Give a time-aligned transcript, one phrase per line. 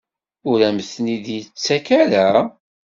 [0.49, 1.87] Ur am-ten-id-yettak
[2.23, 2.29] ara?